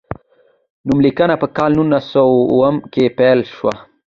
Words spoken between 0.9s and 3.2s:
لیکنه په کال نولس سوه اووم کې